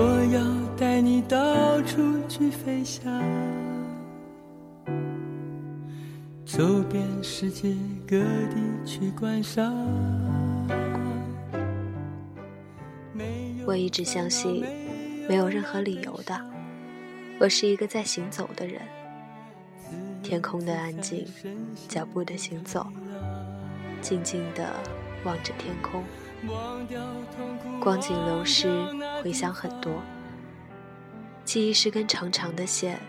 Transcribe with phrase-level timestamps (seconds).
[0.00, 0.40] 我要
[0.76, 3.12] 带你到处去飞翔，
[6.46, 7.74] 走遍世界
[8.06, 9.74] 各地去观赏。
[13.66, 14.64] 我一直相信，
[15.28, 16.40] 没有任何理由的，
[17.40, 18.80] 我是一个在行走的人。
[20.22, 21.26] 天空的安静，
[21.88, 22.86] 脚步的行走，
[24.00, 24.72] 静静的
[25.24, 26.04] 望着天空。
[27.80, 28.68] 光景流逝，
[29.22, 29.92] 回想很多。
[31.44, 33.00] 记忆是根长长的线，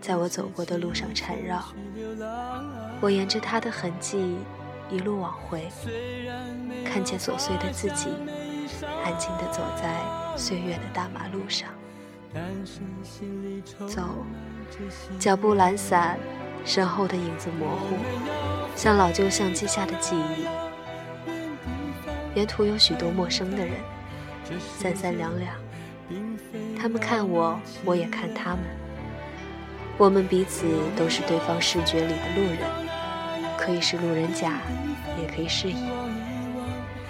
[0.00, 1.62] 在我走过的路上缠绕。
[3.00, 4.36] 我沿着它的痕迹
[4.90, 5.68] 一路往回，
[6.84, 8.08] 看见琐碎的自己，
[9.04, 10.00] 安静地走在
[10.36, 11.68] 岁月的大马路上。
[13.86, 14.24] 走，
[15.18, 16.18] 脚步懒散，
[16.64, 17.96] 身后的影子模糊，
[18.74, 20.46] 像老旧相机下的记忆。
[22.34, 23.74] 沿途有许多陌生的人，
[24.78, 25.54] 三三两两，
[26.78, 28.60] 他们看我，我也看他们。
[29.98, 30.66] 我们彼此
[30.96, 32.60] 都是对方视觉里的路人，
[33.58, 34.60] 可以是路人甲，
[35.20, 35.76] 也可以是乙。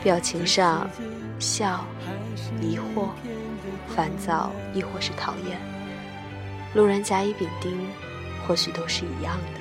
[0.03, 0.91] 表情上，
[1.39, 1.84] 笑，
[2.61, 3.09] 疑惑。
[3.95, 5.59] 烦躁，亦或是讨厌，
[6.75, 7.78] 路人甲乙丙丁，
[8.47, 9.61] 或许都是一样的。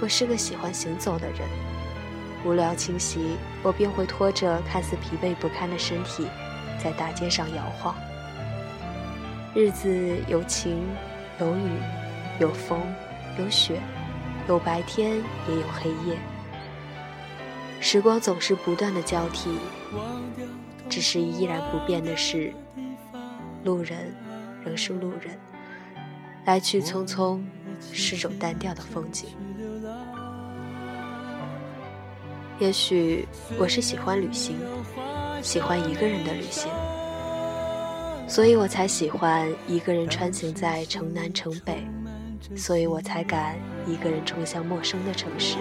[0.00, 1.40] 我是个喜欢行走的人，
[2.46, 6.28] 无聊清晰，我便会拖着看似疲惫不堪的身体，
[6.80, 7.92] 在大街上摇晃。
[9.52, 10.86] 日子有晴，
[11.40, 11.68] 有雨，
[12.38, 12.80] 有风，
[13.36, 13.80] 有雪，
[14.46, 15.16] 有白天，
[15.48, 16.16] 也有黑夜。
[17.80, 19.50] 时光总是不断的交替。
[20.88, 22.54] 只是依然不变的是，
[23.64, 24.14] 路人
[24.64, 25.36] 仍是路人，
[26.44, 27.42] 来去匆匆，
[27.92, 29.30] 是种单调的风景。
[32.58, 33.26] 也许
[33.58, 34.56] 我是喜欢旅行，
[35.42, 36.70] 喜欢一个人的旅行，
[38.26, 41.86] 所以我才喜欢一个人穿行在城南城北，
[42.56, 43.56] 所以我才敢
[43.86, 45.56] 一个人冲向陌生的城市。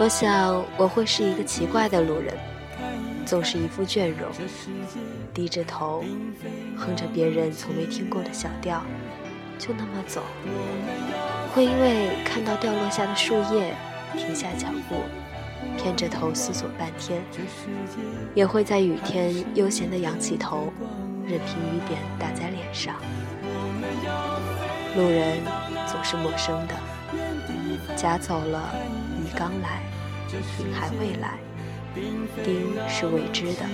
[0.00, 2.34] 我想我会是一个奇怪的路人。
[3.24, 4.28] 总是一副倦容，
[5.32, 6.04] 低着头，
[6.76, 8.82] 哼着别人从没听过的小调，
[9.60, 10.22] 就那么走。
[11.54, 13.72] 会因为看到掉落下的树叶，
[14.16, 14.96] 停下脚步，
[15.76, 17.22] 偏着头思索半天。
[18.34, 20.72] 也会在雨天悠闲地仰起头，
[21.26, 22.94] 任凭雨点打在脸上。
[24.96, 25.38] 路人
[25.86, 26.74] 总是陌生的，
[27.96, 28.74] 甲走了，
[29.18, 29.82] 乙刚来，
[30.58, 31.38] 丙还未来。
[32.42, 33.66] 丁是未知的。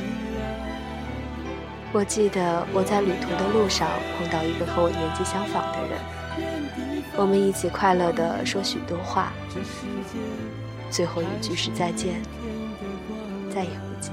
[1.93, 3.89] 我记得我在旅途的路上
[4.19, 5.99] 碰到一个和我年纪相仿的人，
[7.17, 9.33] 我们一起快乐地说许多话。
[10.91, 12.21] 最后一句是再见，
[13.51, 14.13] 再也不见。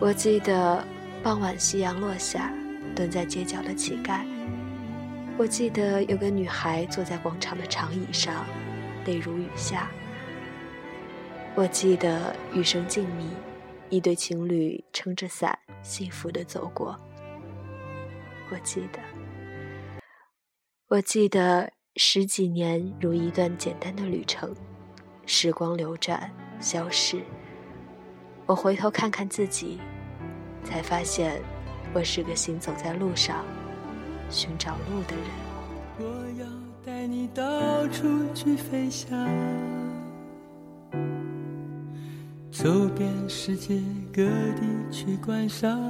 [0.00, 0.84] 我记得
[1.22, 2.52] 傍晚夕阳落下，
[2.94, 4.20] 蹲在街角的乞丐。
[5.36, 8.44] 我记得有个女孩坐在广场的长椅上，
[9.06, 9.88] 泪如雨下。
[11.54, 13.28] 我记得雨声静谧，
[13.88, 16.98] 一对情侣撑着伞，幸福的走过。
[18.50, 18.98] 我记得，
[20.88, 24.54] 我记得十几年如一段简单的旅程，
[25.24, 26.30] 时光流转，
[26.60, 27.22] 消逝。
[28.44, 29.80] 我回头看看自己，
[30.62, 31.40] 才发现，
[31.94, 33.46] 我是个行走在路上，
[34.28, 35.24] 寻找路的人。
[36.00, 36.04] 我
[36.38, 36.46] 要
[36.84, 39.18] 带你到处去飞翔。
[42.50, 43.80] 走遍世界
[44.12, 45.80] 各地去观赏，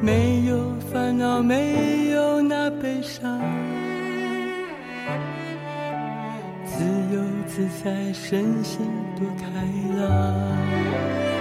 [0.00, 3.40] 没有烦恼，没有那悲伤，
[6.64, 8.86] 自由自在，身心
[9.18, 9.44] 多开
[9.98, 11.35] 朗。